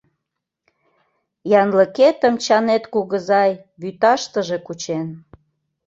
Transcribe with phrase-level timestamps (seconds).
[1.59, 3.51] Янлыкетым Чанет кугызай
[3.81, 5.07] вӱташтыже кучен.